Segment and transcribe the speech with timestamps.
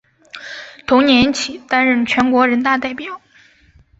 [0.87, 3.21] 同年起担任全国人大代表。